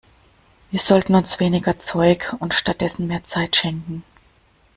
Wir 0.71 0.79
sollten 0.79 1.13
uns 1.13 1.39
weniger 1.39 1.77
Zeug 1.77 2.35
und 2.39 2.55
stattdessen 2.55 3.05
mehr 3.05 3.23
Zeit 3.23 3.55
schenken. 3.55 4.03